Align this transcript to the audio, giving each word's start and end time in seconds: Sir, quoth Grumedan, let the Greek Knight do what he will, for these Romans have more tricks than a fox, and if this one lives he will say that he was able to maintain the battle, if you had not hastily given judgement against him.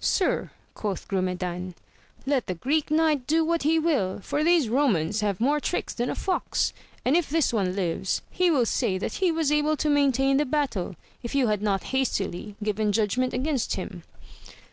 Sir, 0.00 0.50
quoth 0.74 1.06
Grumedan, 1.06 1.76
let 2.26 2.48
the 2.48 2.54
Greek 2.56 2.90
Knight 2.90 3.28
do 3.28 3.44
what 3.44 3.62
he 3.62 3.78
will, 3.78 4.18
for 4.18 4.42
these 4.42 4.68
Romans 4.68 5.20
have 5.20 5.38
more 5.40 5.60
tricks 5.60 5.94
than 5.94 6.10
a 6.10 6.16
fox, 6.16 6.72
and 7.04 7.16
if 7.16 7.30
this 7.30 7.52
one 7.52 7.76
lives 7.76 8.22
he 8.32 8.50
will 8.50 8.66
say 8.66 8.98
that 8.98 9.14
he 9.22 9.30
was 9.30 9.52
able 9.52 9.76
to 9.76 9.88
maintain 9.88 10.38
the 10.38 10.44
battle, 10.44 10.96
if 11.22 11.32
you 11.36 11.46
had 11.46 11.62
not 11.62 11.84
hastily 11.94 12.56
given 12.60 12.90
judgement 12.90 13.32
against 13.32 13.76
him. 13.76 14.02